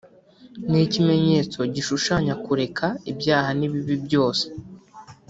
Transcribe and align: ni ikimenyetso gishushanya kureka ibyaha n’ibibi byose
ni 0.69 0.79
ikimenyetso 0.85 1.59
gishushanya 1.73 2.33
kureka 2.45 2.85
ibyaha 3.11 3.49
n’ibibi 3.59 3.95
byose 4.05 4.45